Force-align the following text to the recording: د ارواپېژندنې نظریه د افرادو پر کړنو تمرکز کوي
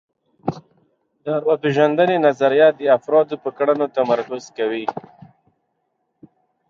د 1.23 1.25
ارواپېژندنې 1.37 2.17
نظریه 2.27 2.67
د 2.79 2.81
افرادو 2.97 3.35
پر 3.43 3.51
کړنو 3.57 3.85
تمرکز 3.97 4.43
کوي 4.57 4.85